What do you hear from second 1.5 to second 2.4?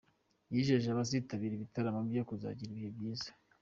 ibitaramo bye